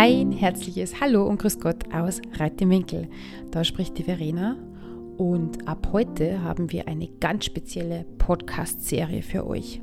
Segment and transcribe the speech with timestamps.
[0.00, 3.08] Ein herzliches Hallo und Grüß Gott aus Reit im Winkel.
[3.50, 4.56] Da spricht die Verena
[5.16, 9.80] und ab heute haben wir eine ganz spezielle Podcast-Serie für euch.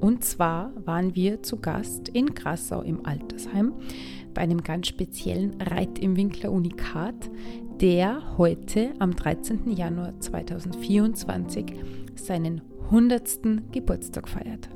[0.00, 3.74] Und zwar waren wir zu Gast in Grassau im Altersheim
[4.32, 7.30] bei einem ganz speziellen Reit im Winkler Unikat,
[7.78, 9.70] der heute am 13.
[9.70, 11.74] Januar 2024
[12.14, 13.70] seinen 100.
[13.70, 14.70] Geburtstag feiert.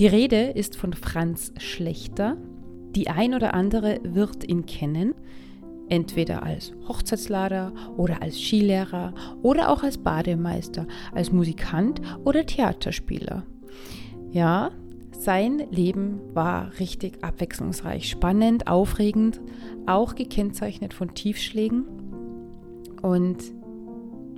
[0.00, 2.36] Die Rede ist von Franz Schlechter,
[2.98, 5.14] die ein oder andere wird ihn kennen,
[5.88, 10.84] entweder als Hochzeitslader oder als Skilehrer oder auch als Bademeister,
[11.14, 13.44] als Musikant oder Theaterspieler.
[14.32, 14.72] Ja,
[15.16, 19.40] sein Leben war richtig abwechslungsreich, spannend, aufregend,
[19.86, 21.84] auch gekennzeichnet von Tiefschlägen.
[23.00, 23.44] Und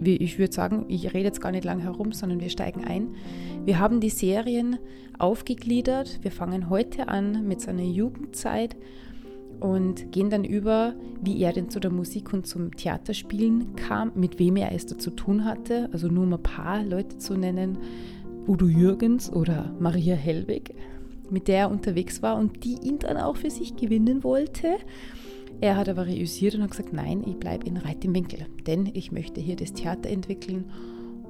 [0.03, 3.15] ich würde sagen, ich rede jetzt gar nicht lang herum, sondern wir steigen ein.
[3.65, 4.79] Wir haben die Serien
[5.19, 6.21] aufgegliedert.
[6.23, 8.75] Wir fangen heute an mit seiner Jugendzeit
[9.61, 14.39] und gehen dann über, wie er denn zu der Musik und zum Theaterspielen kam, mit
[14.39, 15.91] wem er es da zu tun hatte.
[15.93, 17.79] Also nur um ein paar Leute zu nennen.
[18.49, 20.75] Udo Jürgens oder Maria Hellwig,
[21.29, 24.77] mit der er unterwegs war und die ihn dann auch für sich gewinnen wollte.
[25.61, 28.91] Er hat aber reüssiert und hat gesagt, nein, ich bleibe in Reit im Winkel, denn
[28.95, 30.65] ich möchte hier das Theater entwickeln.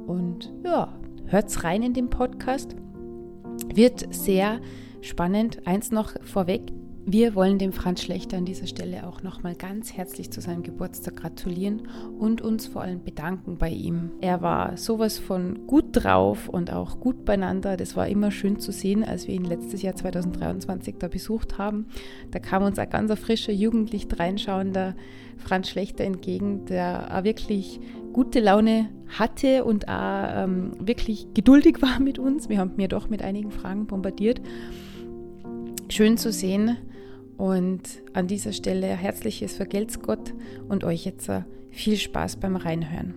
[0.07, 0.95] Und ja,
[1.31, 2.75] hört's rein in den Podcast.
[3.73, 4.61] Wird sehr
[5.01, 5.65] spannend.
[5.65, 6.73] Eins noch vorweg.
[7.07, 11.17] Wir wollen dem Franz Schlechter an dieser Stelle auch nochmal ganz herzlich zu seinem Geburtstag
[11.17, 14.11] gratulieren und uns vor allem bedanken bei ihm.
[14.21, 17.77] Er war sowas von gut drauf und auch gut beieinander.
[17.77, 21.87] Das war immer schön zu sehen, als wir ihn letztes Jahr 2023 da besucht haben.
[22.33, 24.95] Da kam uns ein ganz frischer, jugendlich reinschauender
[25.39, 27.81] Franz Schlechter entgegen, der auch wirklich
[28.13, 32.49] gute Laune hatte und auch ähm, wirklich geduldig war mit uns.
[32.49, 34.41] Wir haben mir doch mit einigen Fragen bombardiert.
[35.89, 36.77] Schön zu sehen,
[37.41, 37.81] und
[38.13, 40.35] an dieser Stelle herzliches Vergelt's Gott
[40.69, 41.41] und euch jetzt äh,
[41.71, 43.15] viel Spaß beim Reinhören.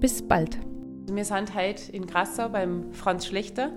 [0.00, 0.58] Bis bald.
[1.08, 3.70] Wir sind heute in Grassau beim Franz Schlechter.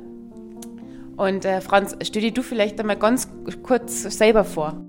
[1.15, 3.29] Und äh, Franz, stell dir du vielleicht einmal ganz
[3.61, 4.81] kurz selber vor.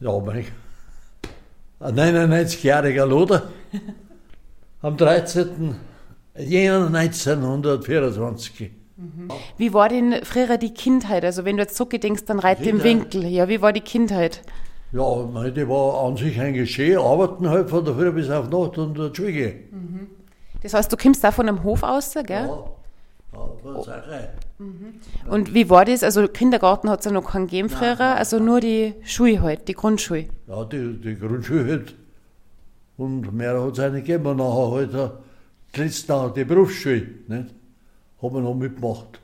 [0.00, 0.46] Ja, mein
[1.78, 3.50] ein 99-jähriger Loder
[4.86, 5.74] am 13.
[6.38, 8.70] Jänner 1924.
[8.96, 9.28] Mhm.
[9.58, 11.24] Wie war denn früher die Kindheit?
[11.24, 13.26] Also wenn du jetzt zurückgedenkst, dann reit im Winkel.
[13.26, 14.42] Ja, wie war die Kindheit?
[14.92, 16.98] Ja, die war an sich eigentlich schön.
[16.98, 19.58] Arbeiten halt von der Früh bis auf Nacht und zur Schule gehen.
[19.72, 20.06] Mhm.
[20.62, 22.24] Das heißt, du kommst da von einem Hof aus, gell?
[22.28, 24.28] Ja, ja von der Sache.
[24.58, 24.94] Mhm.
[25.28, 26.04] Und wie war das?
[26.04, 29.74] Also Kindergarten hat es ja noch keinen gegeben früher, also nur die Schule halt, die
[29.74, 30.28] Grundschule.
[30.46, 31.94] Ja, die, die Grundschule halt.
[32.96, 34.26] Und mehr hat es auch nicht gegeben.
[34.26, 35.12] Und nachher halt
[35.74, 37.06] letzte die Berufsschule.
[37.28, 37.54] Nicht?
[38.22, 39.20] haben wir noch mitgemacht.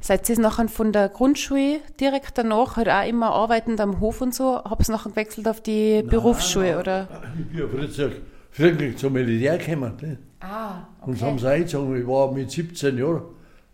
[0.00, 4.34] Seid ihr nachher von der Grundschule direkt danach halt auch immer arbeitend am Hof und
[4.34, 4.56] so?
[4.56, 7.08] Habt ihr nachher gewechselt auf die nein, Berufsschule, oder?
[7.38, 8.10] Ich bin ja
[8.50, 9.92] friedlich zum Militär gekommen.
[10.00, 10.18] Ne?
[10.40, 11.10] Ah, okay.
[11.10, 12.00] Und haben sie eingezogen.
[12.00, 13.22] Ich war mit 17 Jahren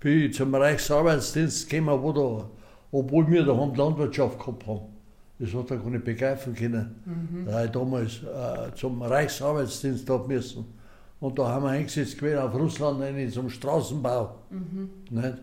[0.01, 2.51] bin ich zum Reichsarbeitsdienst gekommen, wo da,
[2.93, 4.96] obwohl wir da Landwirtschaft gehabt haben.
[5.39, 6.95] Das hat er gar nicht begreifen können.
[7.05, 7.47] Mhm.
[7.47, 10.65] Da ich damals äh, zum Reichsarbeitsdienst da müssen.
[11.21, 14.35] Und da haben wir eingesetzt gewesen auf Russland in zum Straßenbau.
[14.51, 14.91] Mhm.
[15.11, 15.39] Nicht?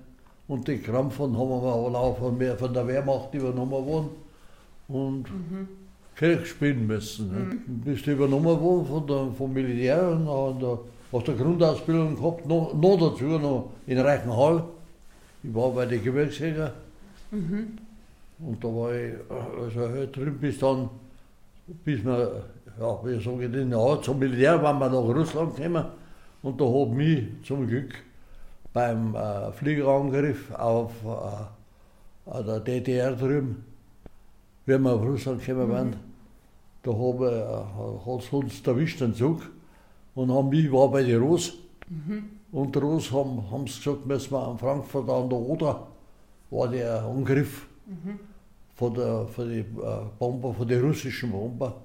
[0.47, 4.09] Und die Krampfen haben wir alle auch von, von der Wehrmacht übernommen worden
[4.87, 5.67] und mhm.
[6.15, 7.31] Krieg spielen müssen.
[7.31, 7.81] Mhm.
[7.83, 10.79] Bist übernommen worden von der, vom Militär und auch der,
[11.11, 14.63] aus der Grundausbildung gehabt, noch, noch dazu noch in Reichenhall.
[15.43, 16.73] Ich war bei den Gebirgsjäger.
[17.31, 17.77] Mhm.
[18.39, 20.89] Und da war ich also halt drüben bis dann,
[21.85, 22.43] bis wir
[22.79, 25.85] ja, wie sage ich denn, ja, zum Militär waren wir nach Russland gekommen
[26.41, 27.93] und da habe mich zum Glück
[28.73, 30.91] beim äh, Fliegerangriff auf
[32.25, 33.63] äh, der DDR drüben,
[34.65, 35.95] wie wir auf Russland gekommen waren, mhm.
[36.81, 39.41] da äh, hat es uns erwischt, den Zug,
[40.15, 41.53] und haben mich, war bei den Ros,
[41.89, 42.23] mhm.
[42.51, 45.87] und die Ros haben, haben gesagt, müssen wir an Frankfurt an der Oder,
[46.49, 48.19] war der Angriff mhm.
[48.75, 49.65] von, der, von den äh,
[50.19, 51.75] Bomber, von den russischen Bomber.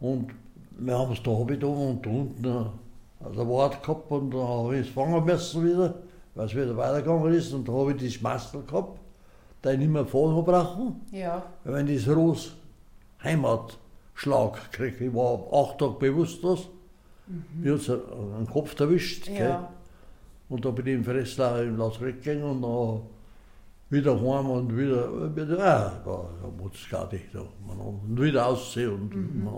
[0.00, 0.30] Und
[0.78, 2.66] wir haben es da habe ich da und unten
[3.24, 5.94] also Wort gehabt und da habe ich es fangen müssen wieder,
[6.34, 7.52] weil es wieder weitergegangen ist.
[7.52, 8.98] Und da habe ich das Mastel gehabt,
[9.62, 11.00] da ich nicht mehr fahren brauchen.
[11.10, 11.42] Ja.
[11.64, 12.54] Wenn das Ros
[13.22, 15.06] Heimatschlag kriege.
[15.06, 16.68] Ich war acht Tage bewusstlos.
[17.26, 17.44] Mhm.
[17.62, 19.28] Mir hat es einen Kopf erwischt.
[19.28, 19.70] Ja.
[20.48, 23.00] Und da bin ich im Fresslager im Lazarett gegangen und dann
[23.90, 27.26] wieder heim und wieder, wieder ah, da, da muss es gar nicht.
[27.32, 28.92] Da, und wieder aussehen.
[28.92, 29.48] Und, mhm.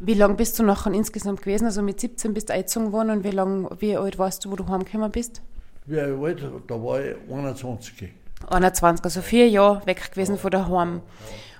[0.00, 1.66] wie lange bist du nachher insgesamt gewesen?
[1.66, 4.56] Also mit 17 bist du eingezogen worden und wie, lang, wie alt warst du, wo
[4.56, 5.42] du heimgekommen bist?
[5.86, 6.42] Wie alt?
[6.66, 8.12] Da war ich 21.
[8.48, 10.38] 21, also vier Jahre weg gewesen ja.
[10.38, 11.00] von daheim.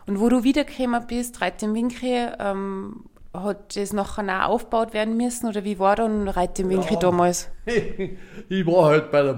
[0.07, 5.17] Und wo du wiedergekommen bist, Reit im Winkel, ähm, hat das nachher auch aufgebaut werden
[5.17, 7.01] müssen oder wie war dann Reit im Winkel Ja.
[7.01, 7.51] damals?
[8.49, 9.35] ich war halt bei der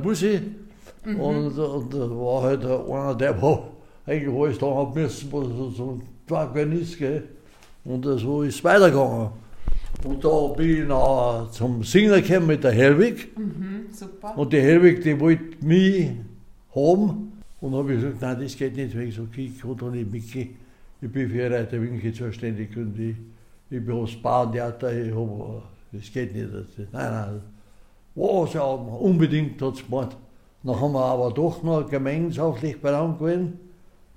[1.05, 3.69] Musik und, und da war halt einer, der war
[4.07, 7.25] eigentlich alles da haben müssen, was so, so ein Tag ist, gell.
[7.85, 9.31] Und so ist es weitergegangen.
[10.05, 13.37] Und da bin ich nachher zum Singen gekommen mit der Helwig.
[13.37, 14.37] Mhm, super.
[14.37, 16.11] Und die Helwig, die wollte mich
[16.75, 17.33] haben.
[17.61, 20.13] Und habe ich gesagt, nein, das geht nicht, weil ich sage, ich kann da nicht
[20.13, 20.57] mitgehen.
[21.01, 23.17] Ich bin für Reiter Winkel zuständig und ich,
[23.71, 25.63] ich bin aufs Bauerntheater, ich hab,
[25.93, 26.49] das geht nicht.
[26.53, 27.41] Das, nein, nein.
[28.15, 30.17] Was, ja, unbedingt hat es gemacht.
[30.63, 33.61] Dann haben wir aber doch noch gemeinschaftlich beieinander gewesen,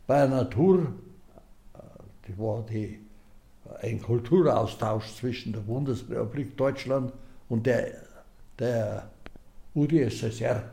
[0.07, 0.88] bei einer Tour.
[2.27, 2.99] Die war die,
[3.81, 7.13] ein Kulturaustausch zwischen der Bundesrepublik Deutschland
[7.49, 7.91] und der,
[8.59, 9.09] der
[9.75, 10.63] UdSSR.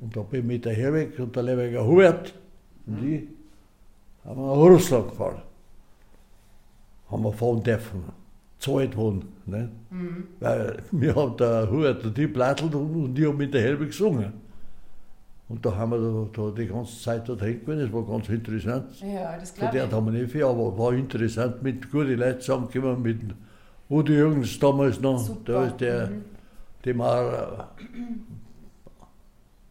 [0.00, 2.34] Und da bin ich mit der Herweg und der Lebecker Hubert
[2.86, 3.22] und ich
[4.24, 5.42] haben wir nach Russland gefahren.
[7.10, 8.04] Haben wir fahren dürfen.
[8.58, 9.24] Zahlt worden.
[9.46, 9.70] Ne?
[10.38, 13.86] Weil wir haben der Hubert und die plattelt und, und ich habe mit der Helbe
[13.86, 14.32] gesungen.
[15.50, 15.98] Und da haben wir
[16.32, 18.86] da, da die ganze Zeit da drin gewesen, das war ganz interessant.
[19.02, 23.02] Ja, das Von der haben wir nicht viel, aber war interessant, mit guten Leuten zusammengekommen,
[23.02, 23.20] mit
[23.90, 25.52] Rudi Jürgens damals noch, Super.
[25.52, 26.22] da ist der, Mhm.
[26.84, 27.74] dem war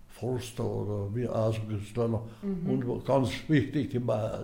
[0.09, 1.53] Forster oder wie auch
[1.95, 2.21] so.
[2.41, 2.69] Mhm.
[2.89, 4.01] Und ganz wichtig, die,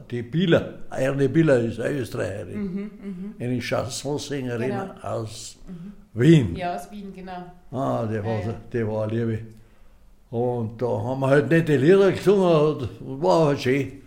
[0.10, 2.92] die Bieler, Erne Bieler ist eine Österreicherin,
[3.38, 4.94] eine Chansonsängerin Mhm, Genau.
[5.02, 5.58] aus
[6.14, 6.56] Wien.
[6.56, 7.52] Ja, aus Wien, genau.
[7.72, 8.56] Ah, die war, Ja, ja.
[8.72, 9.40] die war eine Liebe.
[10.32, 14.02] Und da haben wir halt nette Lieder gesungen war halt schön,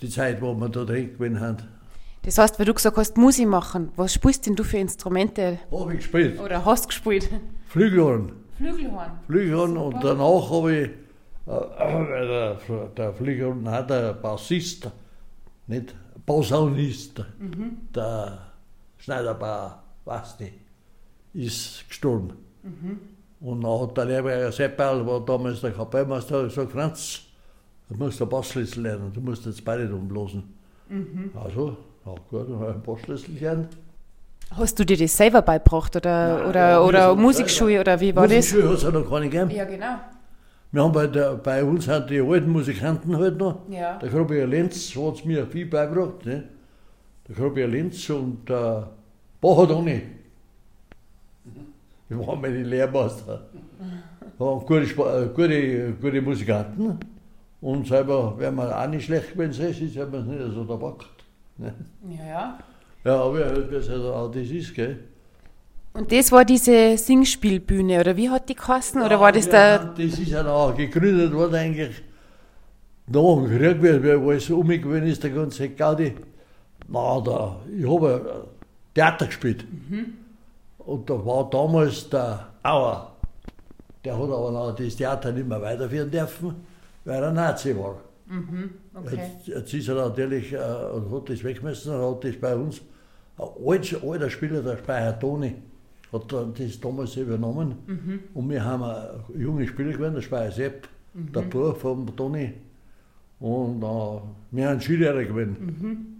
[0.00, 1.56] die Zeit, wo wir da drin gewesen haben.
[2.22, 5.58] Das heißt, weil du gesagt hast, Musik machen, was spielst denn du für Instrumente?
[5.72, 6.38] Habe ich gespielt.
[6.38, 7.28] Oder hast gespielt?
[7.66, 8.32] Flügelhorn.
[8.56, 9.10] Flügelhorn.
[9.26, 12.58] Flügelhorn und danach habe ich, äh, weil der,
[12.96, 14.88] der Flügelhorn hat der Bassist,
[15.66, 15.94] nicht
[16.24, 17.24] Posaunist,
[17.94, 18.38] der
[18.98, 20.54] Schneiderbauer, weiß nicht,
[21.34, 22.34] ist gestorben.
[23.42, 27.22] Und dann hat der Lehrberger Seppel, war damals der Kapellmeister, gesagt, Franz,
[27.88, 30.44] du musst ein Bassschlüssel lernen, du musst jetzt beide umblasen.
[31.34, 33.76] Also, ja gut, dann habe ich einen Bassschlüssel gelernt.
[34.50, 38.28] Hast du dir das selber beigebracht oder, Nein, oder, ja, oder Musikschule oder wie war
[38.28, 38.36] das?
[38.36, 39.50] Musikschule hat es ja noch keine gegeben.
[39.50, 39.96] Ja, genau.
[40.70, 43.68] Wir haben bei, der, bei uns sind die alten Musikanten halt noch.
[43.68, 43.98] Ja.
[43.98, 46.24] Der Grobier Lenz hat es mir viel beigebracht.
[46.24, 46.44] Ne?
[47.28, 48.90] Der Grobier Lenz und der
[49.40, 50.02] Bachadoni.
[52.12, 53.46] Die waren meine Lehrmeister.
[54.38, 56.98] Waren gute, äh, gute, gute Musikanten.
[57.60, 61.06] Und selber wären wir auch nicht schlecht gewesen, sonst hätten wir es nicht so gehabt.
[61.56, 61.74] Ne?
[62.10, 62.58] Ja, ja.
[63.04, 64.98] Ja, aber das, also auch das ist, gell.
[65.94, 69.00] Und das war diese Singspielbühne, oder wie hat die geheißen?
[69.00, 69.78] Oder Ja, war das wir der.
[69.78, 72.02] Das ist ja noch gegründet worden eigentlich
[73.06, 76.14] nach dem Krieg, wie alles umgewöhnt ist, der ganze Gaudi.
[76.88, 78.44] Na, da, ich habe ja
[78.94, 79.64] Theater gespielt.
[80.86, 83.12] Und da war damals der Auer.
[84.04, 86.54] Der hat aber noch das Theater nicht mehr weiterführen dürfen,
[87.04, 87.96] weil er Nazi war.
[89.12, 90.56] Jetzt, jetzt ist er natürlich, äh,
[90.94, 92.80] und hat das weggemessen und hat das bei uns,
[93.38, 95.54] ein alter, alter Spieler, der Speicher Toni,
[96.12, 97.74] hat das damals übernommen.
[98.34, 99.06] Und wir haben ein
[99.40, 102.52] junge Spieler gewesen, der Speicher Sepp, der Bruder vom Toni.
[103.40, 104.20] Und äh,
[104.50, 106.11] wir haben Skilehrer gewesen.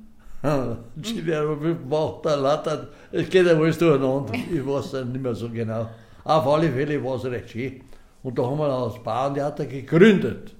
[0.43, 1.57] Ein Skilehrer
[1.89, 5.89] macht der Latter, es geht ja alles durcheinander, ich weiß es nicht mehr so genau.
[6.25, 7.81] Auf alle Fälle war es recht schön.
[8.25, 10.55] Und da haben wir das Bauerntheater gegründet.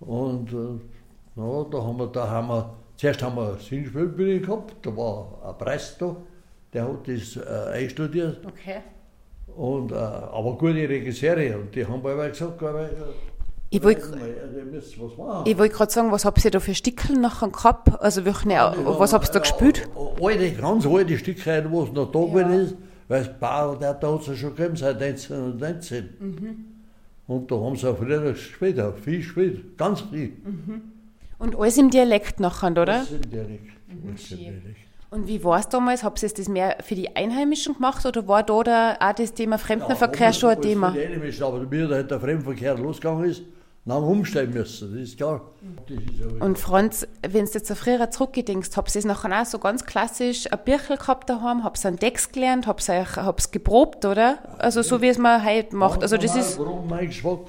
[0.00, 0.80] Und äh,
[1.36, 5.96] da haben wir, da haben wir, zuerst haben wir Singspielbühne gehabt, da war ein Preis
[5.98, 6.14] da,
[6.72, 8.44] der hat das äh, einstudiert.
[8.46, 8.80] Okay.
[9.56, 12.88] Und, äh, aber gute Regisseure, und die haben aber gesagt, äh,
[13.74, 18.00] Ich wollte wollt gerade sagen, was habt ihr da für Stickel nachher gehabt?
[18.00, 19.88] Also, welche, was habt ihr da gespielt?
[19.94, 22.76] Ja, Alte, ganz alte Stücke, was noch da gewesen ist,
[23.08, 26.08] weil das Bauer, der hat es ja schon gegeben seit 1919.
[26.20, 26.64] Mhm.
[27.26, 30.34] Und da haben sie auch früher gespielt, auch viel gespielt, ganz viel.
[31.38, 32.84] Und alles im Dialekt nachher, oder?
[32.84, 33.70] Das sind Dialekt.
[33.88, 34.38] Das sind schön.
[34.38, 34.84] Dialekt.
[35.10, 36.02] Und wie war es damals?
[36.02, 39.58] Habt ihr das mehr für die Einheimischen gemacht oder war da, da auch das Thema
[39.58, 40.94] Fremdenverkehr schon ein Thema?
[40.94, 43.42] Ja, alles für die aber mir, da der Fremdenverkehr losgegangen ist,
[43.86, 45.42] wir umstellen müssen, das ist klar.
[45.86, 49.46] Das ist Und Franz, wenn du jetzt so früher zurückgedenkst, habt ihr das nachher auch
[49.46, 53.50] so ganz klassisch ein Birchel gehabt daheim, habt ihr einen Text gelernt, habt ihr habt's
[53.50, 54.38] geprobt, oder?
[54.58, 56.02] Also so wie es man heute macht.
[56.02, 57.40] Also das ist, Warum mein Geschmack?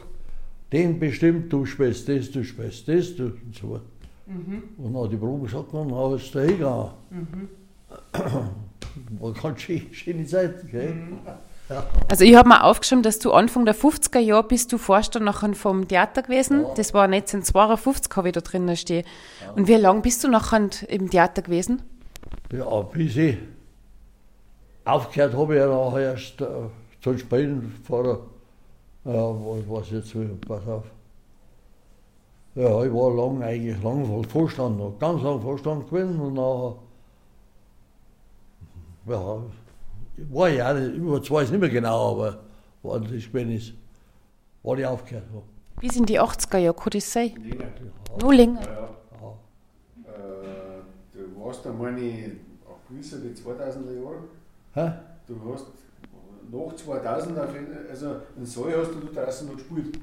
[0.73, 3.83] Den bestimmt, du spielst das, du spielst das, du und so weiter.
[4.25, 4.63] Mhm.
[4.77, 6.91] Und dann hat die Probe gesagt, man, dann ist da hingegangen.
[7.11, 7.49] Mhm.
[9.19, 10.93] War ganz schön, schöne Zeit, gell?
[10.93, 11.19] Mhm.
[12.09, 15.53] Also ich habe mir aufgeschrieben, dass du Anfang der 50er Jahre bist du Vorstand nachher
[15.55, 16.61] vom Theater gewesen.
[16.61, 16.73] Ja.
[16.75, 19.05] Das war 1952, habe ich da drinnen stehen.
[19.55, 21.81] Und wie lange bist du nachher im Theater gewesen?
[22.51, 23.37] Ja, bis ich
[24.85, 26.45] aufgehört habe, ich ja nachher erst äh,
[27.01, 28.27] zum Spielen vor,
[29.03, 29.35] ja,
[29.67, 30.13] was, jetzt,
[30.47, 30.83] pass auf.
[32.53, 36.75] Ja, ich war lang eigentlich lang Vorstand, noch ganz lang Vorstand gewesen und nachher,
[39.07, 39.41] ja,
[40.29, 42.39] war ich auch nicht, ich weiß nicht mehr genau, aber
[42.83, 43.73] wann das gewesen ist,
[44.63, 45.43] wann ich aufgehört habe.
[45.81, 47.31] Bis in die 80er Jahre, kann das sein?
[47.35, 47.65] Länger.
[48.21, 48.61] Noch länger.
[48.61, 48.89] Ja,
[49.21, 50.11] ja.
[50.11, 50.81] Äh,
[51.13, 52.31] du warst da, meine ich,
[52.65, 54.23] auch gewisse die 2000er Jahre.
[54.73, 54.91] Hä?
[55.27, 55.67] Du hast
[56.51, 59.99] nach 2000, auf jeden, also in Saal hast du draußen noch gespielt.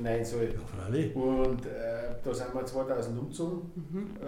[0.00, 0.44] Nein, Saal.
[0.44, 1.14] Ja, freilich.
[1.14, 3.70] Und äh, da sind wir 2000 umgezogen.
[4.20, 4.26] Äh,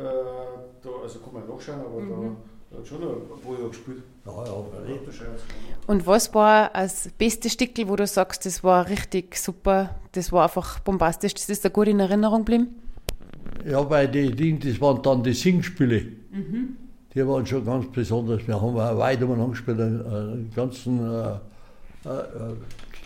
[0.82, 2.36] da, also kann man nachschauen, aber da,
[2.72, 4.02] da hat schon noch ein paar Jahre gespielt.
[4.24, 4.66] Ja, ja, an.
[5.86, 10.44] Und was war das beste Stickel, wo du sagst, das war richtig super, das war
[10.44, 12.68] einfach bombastisch, das ist da gut in Erinnerung geblieben?
[13.66, 16.06] Ja, weil die Dinge, das waren dann die Singspiele.
[17.14, 18.46] Die waren schon ganz besonders.
[18.46, 21.32] Wir haben auch weit umeinander gespielt, einen, einen ganzen, äh,
[22.04, 22.54] äh, äh,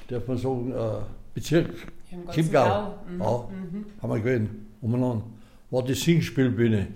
[0.08, 1.02] darf man sagen, äh,
[1.34, 1.70] Bezirk.
[2.30, 2.64] Chiemgau.
[2.64, 2.94] Gau.
[3.08, 3.20] Mhm.
[3.20, 5.24] Ja, haben wir gewesen, umeinander.
[5.70, 6.86] War die Singspielbühne.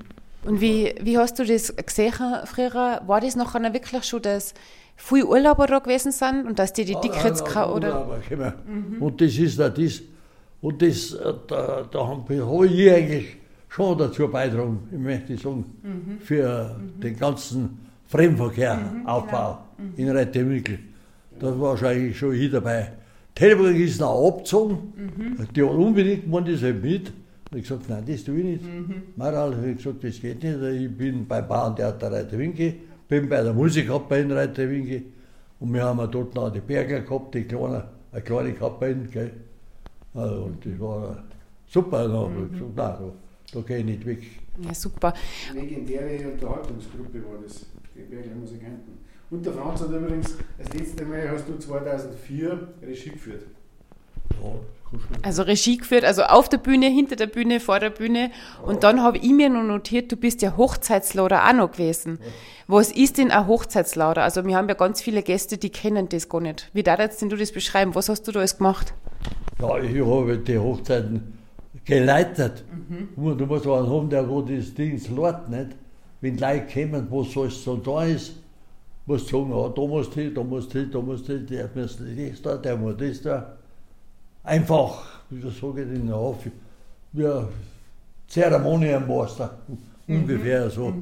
[0.45, 2.13] Und wie, wie hast du das gesehen
[2.45, 3.01] früher?
[3.07, 4.55] War das nachher wirklich schon, dass
[4.97, 7.95] viele Urlauber da gewesen sind und dass die die Tickets Ja, ka- oder?
[8.09, 8.97] wunderbar, gekommen.
[9.01, 10.03] Und das ist auch das.
[10.63, 13.37] Und das, äh, da, da habe hab ich eigentlich
[13.69, 15.65] schon dazu beitragen, ich möchte sagen,
[16.23, 17.79] für den ganzen
[18.09, 19.59] Fremdverkehraufbau
[19.97, 20.79] in Rettewinkel.
[21.39, 22.93] Das war eigentlich schon ich dabei.
[23.35, 24.93] Teleburg ist noch abgezogen,
[25.55, 27.13] die hat unbedingt man das halt mit.
[27.53, 28.65] Ich habe gesagt, nein, das tue ich nicht.
[29.17, 30.63] Maral habe ich gesagt, das geht nicht.
[30.63, 32.75] Ich bin beim Bauerntheater Reiterwinkel,
[33.09, 35.03] bin bei der Musikkapelle in Reiterwinkel
[35.59, 39.03] und wir haben dort noch die Berger gehabt, die kleine, eine kleine Kapelle.
[39.11, 39.33] Gell.
[40.15, 41.25] Also, und das war
[41.67, 42.09] super.
[42.09, 43.13] Da habe ich gesagt, nein, da,
[43.53, 44.23] da gehe ich nicht weg.
[44.63, 45.13] Ja, super.
[45.53, 47.67] legendäre Unterhaltungsgruppe war das,
[47.97, 48.99] die Berger Musikanten.
[49.31, 53.43] Und der Franz hat übrigens, das letzte Mal hast du 2004 Regie geführt.
[54.43, 54.55] Ja,
[55.23, 58.31] Also Regie geführt, also auf der Bühne, hinter der Bühne, vor der Bühne.
[58.65, 62.19] Und dann habe ich mir noch notiert, du bist ja Hochzeitslauder auch noch gewesen.
[62.67, 64.23] Was ist denn ein Hochzeitslauder?
[64.23, 66.71] Also wir haben ja ganz viele Gäste, die kennen das gar nicht.
[66.73, 67.95] Wie darfst denn du das beschreiben?
[67.95, 68.95] Was hast du da alles gemacht?
[69.61, 71.39] Ja, ich habe die Hochzeiten
[71.85, 72.65] geleitet.
[73.17, 75.77] Und du musst einen haben, der wo das Ding lädt, nicht?
[76.21, 78.35] Wenn Leute kommen, was alles so da ist,
[79.07, 81.33] musst du sagen, ja, da musst du hin, da musst du hin, da musst du
[81.33, 83.57] hin, der muss das da, der muss das da.
[84.45, 86.33] Einfach, wie sage ich denn, ja,
[87.13, 87.29] wie
[88.29, 89.59] Zeremonienmeister,
[90.07, 90.95] ungefähr so.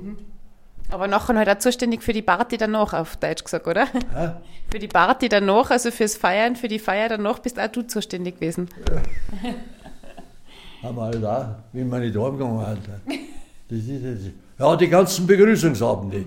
[0.91, 3.87] Aber nachher halt auch zuständig für die Party danach, auf Deutsch gesagt, oder?
[3.87, 4.31] Hä?
[4.71, 8.37] Für die Party danach, also fürs Feiern, für die Feier danach bist auch du zuständig
[8.37, 8.69] gewesen.
[10.83, 13.21] Haben wir halt auch, wenn wir nicht heimgegangen sind.
[13.69, 14.31] Das ist es.
[14.59, 16.25] Ja, die ganzen Begrüßungsabende.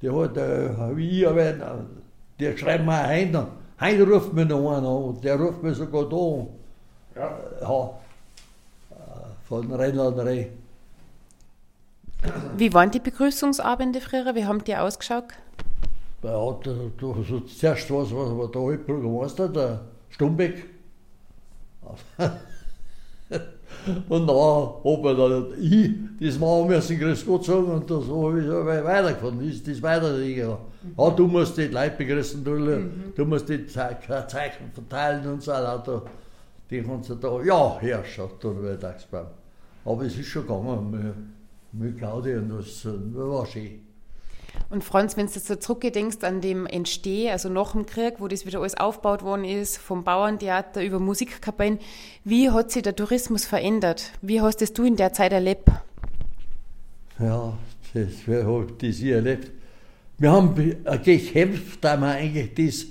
[0.00, 1.62] Die hat, äh, wie ich erwähnt,
[2.40, 3.36] der schreibt mir ein,
[3.82, 6.46] heute ruft mir noch einer an, und der ruft mir sogar da an.
[7.14, 7.38] Ja.
[7.60, 7.90] Ja,
[8.90, 10.50] äh, von der Rennladerei.
[12.56, 14.34] Wie waren die Begrüßungsabende früher?
[14.34, 15.24] Wie haben die ausgeschaut?
[16.22, 16.30] Ja,
[16.62, 16.70] da,
[17.00, 20.66] da, so zuerst was, was war der Altbürgermeister, der Stumbeck.
[24.08, 28.46] Und dann habe dann ich das Mal müssen Grüß Gott sagen und das habe ich
[28.46, 30.56] so weitergefahren, ist das weitergegangen.
[30.96, 35.52] Ja, du musst die Leute begrüßen, du, du musst die Ze Zeichen verteilen und so
[35.52, 36.02] weiter.
[36.70, 39.26] Die du da, ja, wie das beim.
[39.84, 43.80] Aber es ist schon gegangen, mit, mit Gaudi und das, äh, das war schön.
[44.70, 48.28] Und Franz, wenn du jetzt so zurückgedenkst an dem Entstehen, also nach dem Krieg, wo
[48.28, 51.78] das wieder alles aufgebaut worden ist, vom Bauerntheater über Musikkapellen,
[52.24, 54.12] wie hat sich der Tourismus verändert?
[54.22, 55.68] Wie hast das du in der Zeit erlebt?
[57.18, 57.56] Ja,
[57.92, 59.50] das habe das ich erlebt.
[60.18, 62.86] Wir haben be- äh, gekämpft, da wir eigentlich das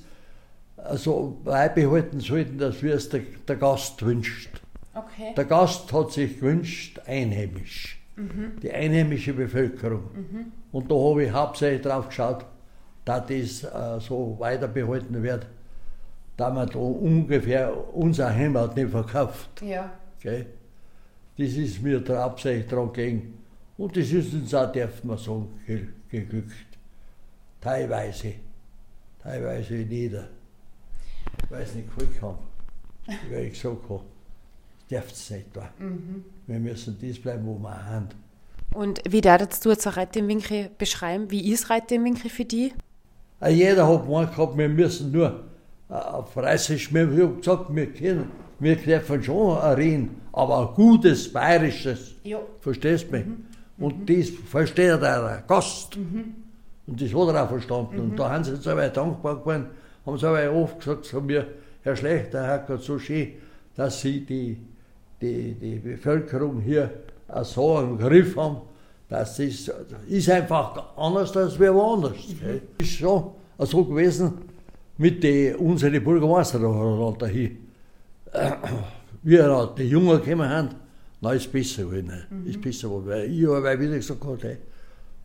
[0.86, 4.50] also beibehalten sollten, dass wir es der, der Gast wünscht.
[4.94, 5.34] Okay.
[5.36, 8.01] Der Gast hat sich gewünscht, einheimisch.
[8.62, 10.04] Die einheimische Bevölkerung.
[10.72, 12.46] Und da habe ich hauptsächlich drauf geschaut,
[13.06, 15.48] dass das äh, so weiter behalten wird,
[16.38, 19.62] da man da ungefähr unser Heimat nicht verkauft.
[19.62, 19.92] Ja.
[20.20, 20.46] Gell?
[21.38, 23.34] Das ist mir der Absicht dran gegangen.
[23.78, 26.54] Und das ist uns auch, darf man sagen, ge- geglückt.
[27.60, 28.34] Teilweise.
[29.24, 30.28] Teilweise nieder.
[31.50, 32.38] Weil es nicht gefällt haben.
[33.32, 34.04] Weil ich gesagt habe,
[34.90, 35.70] darf es nicht da.
[36.48, 38.10] Wir müssen das bleiben, wo wir haben.
[38.74, 41.30] Und wie darfst du jetzt im Winkel beschreiben?
[41.30, 42.74] Wie ist Reiter im Winkel für dich?
[43.40, 45.44] Auch Jeder hat gemeint gehabt, wir müssen nur
[45.90, 52.16] auf Reißisch, wir haben gesagt, wir können, wir dürfen schon reden, aber ein gutes Bayerisches.
[52.24, 52.40] Ja.
[52.62, 53.26] Verstehst du mich?
[53.78, 55.98] Und das versteht der Gast.
[55.98, 58.00] Und das hat er auch verstanden.
[58.00, 59.68] Und da haben sie jetzt aber dankbar geworden,
[60.06, 61.48] haben sie aber oft gesagt zu mir,
[61.84, 63.30] Herr Schlecht, der Herr Gott, so schön,
[63.76, 64.58] dass Sie die,
[65.22, 66.90] die, die Bevölkerung hier
[67.44, 68.58] so im Griff haben.
[69.08, 69.72] Das ist,
[70.08, 72.16] ist einfach anders als wir woanders.
[72.40, 72.62] gell.
[72.80, 74.34] Ist schon so gewesen
[74.98, 77.52] mit den unseren Bürgermeister da, hier.
[79.24, 80.70] Wie er die Jungen gekommen haben,
[81.20, 82.46] na ist besser geworden.
[82.46, 83.08] Ist besser geworden.
[83.08, 84.58] Weil ich habe wieder gesagt, hey,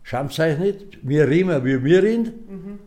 [0.03, 2.79] schaut euch nicht, wir reden, wie wir reden.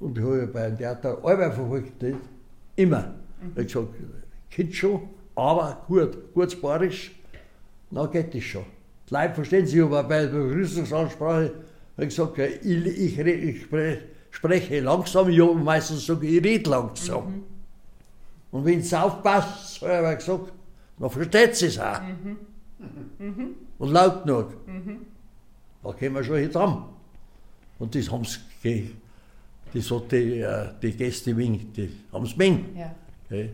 [0.00, 2.18] Und ich habe beim Theater Arbeit verfolgt, nicht?
[2.76, 3.14] immer.
[3.56, 3.88] Ich habe gesagt,
[4.50, 5.00] Kind schon,
[5.34, 7.12] aber gut, gutes Bayerisch,
[7.90, 8.64] na geht das schon.
[9.08, 11.52] Die Leute verstehen sich aber bei der Begrüßungsansprache,
[11.96, 13.98] habe ich gesagt, ich, ich, ich spre-
[14.30, 17.42] spreche langsam, ich habe meistens sage ich, ich rede langsam.
[18.50, 20.52] Und wenn es aufpasst, habe ich gesagt,
[20.98, 22.00] dann versteht sie es auch.
[23.78, 24.54] Und laut genug.
[25.82, 26.84] Da können wir schon hier dran.
[27.78, 28.90] Und das haben sie,
[29.74, 32.36] das hat die, äh, die Gäste die haben es.
[32.76, 32.94] Ja,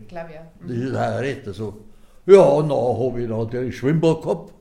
[0.07, 0.41] Glaube ja.
[0.67, 1.47] Das ist auch recht.
[1.47, 1.77] Also.
[2.25, 4.53] Ja, dann habe ich natürlich Schwimmbad gehabt.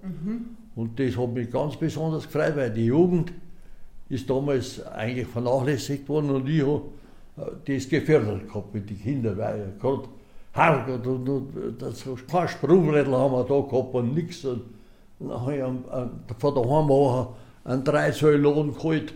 [0.76, 3.32] Und das hat mich ganz besonders gefreut, weil die Jugend
[4.08, 6.82] ist damals eigentlich vernachlässigt worden und ich habe
[7.66, 10.04] das gefördert gehabt mit den Kindern, weil gerade
[10.54, 11.48] hart und, und,
[11.78, 14.44] das, kein Sprungrädel haben wir da gehabt und nichts.
[14.44, 14.62] Und
[15.20, 17.34] dann habe ich am- am- von daheim auch
[17.64, 19.12] einen Dreisäulen geholt.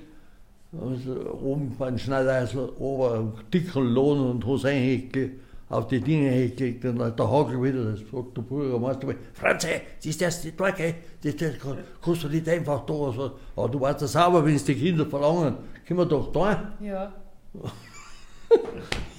[0.80, 5.30] Also oben beim Schneideisel, oben einen dicken Lohn und habe es eigentlich
[5.72, 10.06] auf die Dinge hingelegt und dann der Hagel wieder, das sagt der Bürgermeister, Franz, das
[10.06, 10.94] ist das nicht da, gell?
[11.22, 14.54] Das, das kann- kannst du nicht einfach da, so, aber du weißt das sauber, wenn
[14.54, 15.54] es die Kinder verlangen,
[15.86, 16.72] können wir doch da.
[16.80, 17.12] Ja.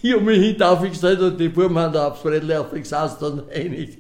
[0.02, 3.98] Ich habe mich hinten aufgestellt und die Buben haben da aufs Rädel aufgesetzt und einig.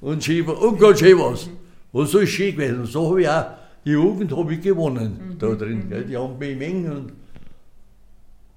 [0.00, 1.50] Und schön, war- und schön was.
[1.92, 2.80] Und so ist schön gewesen.
[2.80, 3.44] Und so habe ich auch,
[3.84, 5.88] die Jugend habe ich gewonnen da drin.
[5.88, 6.04] Gell.
[6.04, 7.12] Die haben mich mengen und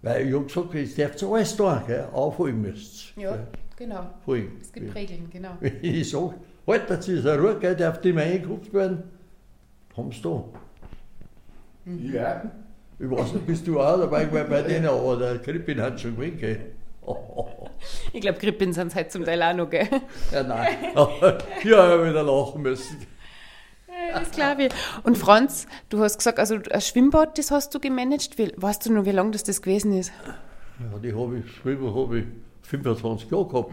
[0.06, 2.08] weil ich habe gesagt, jetzt dürft ihr alles da, gell.
[2.14, 3.40] aufholen müsst Ja,
[3.76, 4.08] genau.
[4.28, 4.52] Holen.
[4.62, 5.58] Es gibt Regeln, genau.
[5.60, 6.36] Wenn ich sage,
[6.68, 9.04] halt, das ist eine Ruhe, gell, darf die mal eingekauft werden,
[9.98, 10.44] haben sie da.
[11.86, 12.52] Ja.
[13.00, 16.16] Ich weiß nicht, bist du auch dabei gewesen bei denen, aber der Krippin hat schon
[16.16, 16.60] gewinnt, gell.
[18.14, 19.88] Ich glaube, Grippen sind es halt zum Teil auch noch, gell?
[20.32, 20.78] Ja, nein.
[20.94, 21.10] Ja,
[21.64, 22.98] ich habe wieder lachen müssen.
[24.16, 24.74] Das glaube ich.
[25.04, 28.38] Und Franz, du hast gesagt, also ein Schwimmbad, das hast du gemanagt.
[28.38, 30.12] Wie, weißt du noch, wie lange das, das gewesen ist?
[30.80, 32.26] Ja, die habe ich, Schwimmer habe ich
[32.64, 33.72] 25 Jahre gehabt.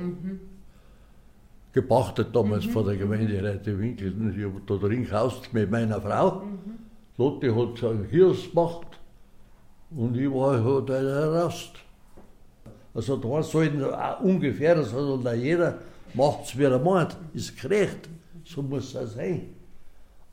[1.73, 4.15] Gepachtet damals von der Gemeinde Reite Winkel.
[4.37, 6.43] Ich habe da drin gehaust mit meiner Frau.
[7.17, 8.87] Lotte hat so einen Hirs gemacht
[9.95, 11.73] und ich war halt ein Rast.
[12.95, 15.79] Also da sollten auch ungefähr, das hat da jeder,
[16.15, 18.09] macht es wie er meint, ist gerecht.
[18.45, 19.62] So muss es sein.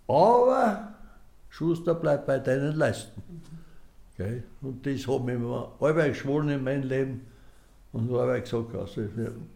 [0.10, 0.96] Aber
[1.50, 3.22] Schuster bleibt bei deinen Leisten.
[4.18, 4.44] Gell?
[4.62, 7.22] Und das hat mich mir allweil geschworen in meinem Leben.
[7.92, 9.02] Und ich gesagt, also,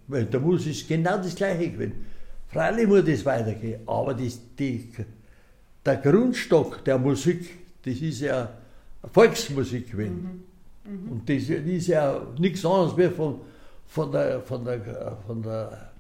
[0.08, 2.06] weil da muss es genau das Gleiche gewesen.
[2.48, 4.90] Freilich muss das weitergehen, aber das, die,
[5.84, 7.50] der Grundstock der Musik,
[7.84, 8.50] das ist ja
[9.12, 10.44] Volksmusik gewesen.
[10.86, 13.42] Und das ist ja nichts anderes mehr von,
[13.88, 15.92] von, der, von, der, von, der,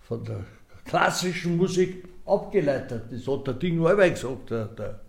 [0.00, 0.44] von der
[0.84, 3.04] klassischen Musik abgeleitet.
[3.10, 5.00] Das hat der Ding allweil gesagt, der, der,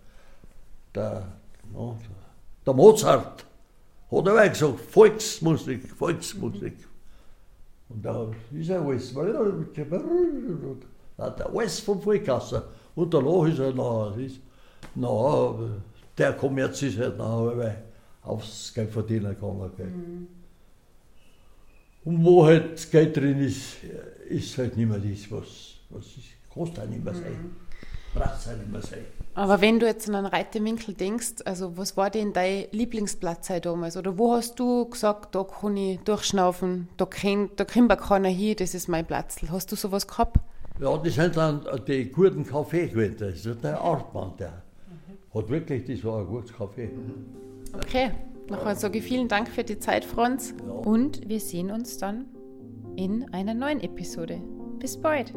[0.94, 1.26] der,
[1.74, 1.96] ja,
[2.66, 3.44] der Mozart
[4.10, 6.88] hat er gesagt, Volksmusik, Volksmusik.
[7.88, 12.54] Und da ist er alles, da hat alles vom Volk aus.
[12.94, 14.38] Und danach ist er noch, ist,
[14.94, 15.54] na,
[16.16, 17.82] der Kommerz ist halt nachher
[18.22, 19.70] aufs Geld verdienen gegangen.
[19.76, 19.92] Gell.
[22.04, 23.76] Und wo halt Geld drin ist,
[24.28, 26.39] ist halt nicht mehr das, was, was ist.
[26.52, 27.56] Kostet auch nicht mehr sein.
[28.14, 29.06] Braucht es auch nicht mehr sein.
[29.34, 33.96] Aber wenn du jetzt an einen Reitewinkel denkst, also was war denn dein Lieblingsplatz damals?
[33.96, 38.56] Oder wo hast du gesagt, da kann ich durchschnaufen, da, kann, da kommt keiner hin,
[38.58, 39.36] das ist mein Platz.
[39.50, 40.38] Hast du sowas gehabt?
[40.80, 43.16] Ja, das sind dann die guten Kaffee gewesen.
[43.18, 44.62] Das ist der Artmann, der
[45.32, 46.90] hat wirklich, das war ein gutes Kaffee.
[47.74, 48.10] Okay,
[48.48, 50.54] nachher sage ich vielen Dank für die Zeit, Franz.
[50.84, 52.26] Und wir sehen uns dann
[52.96, 54.40] in einer neuen Episode.
[54.78, 55.32] Bis bald.